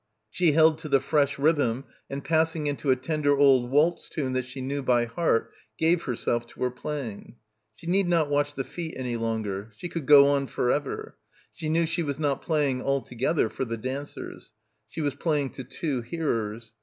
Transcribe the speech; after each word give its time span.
She 0.31 0.53
held 0.53 0.79
to 0.79 0.89
the 0.89 0.99
fresh 0.99 1.37
rhythm 1.37 1.83
and 2.09 2.23
passing 2.23 2.65
into 2.65 2.89
a 2.89 2.95
tender 2.95 3.37
old 3.37 3.69
waltz 3.69 4.09
tune 4.09 4.33
that 4.33 4.45
she 4.45 4.59
knew 4.59 4.81
by 4.81 5.05
heart 5.05 5.53
gave 5.77 6.05
herself 6.05 6.47
to 6.47 6.63
her 6.63 6.71
playing. 6.71 7.35
She 7.75 7.85
need 7.85 8.07
not 8.07 8.27
watch 8.27 8.55
the 8.55 8.63
feet 8.63 8.95
any 8.97 9.15
longer. 9.15 9.71
She 9.77 9.89
could 9.89 10.07
go 10.07 10.25
on 10.29 10.47
for 10.47 10.71
ever. 10.71 11.17
She 11.53 11.69
knew 11.69 11.85
she 11.85 12.01
was 12.01 12.17
not 12.17 12.41
playing 12.41 12.81
altogether 12.81 13.47
for 13.47 13.63
the 13.63 13.77
dancers. 13.77 14.53
She 14.89 15.01
was 15.01 15.13
playing 15.13 15.51
to 15.51 15.63
two 15.63 16.01
hearers. 16.01 16.73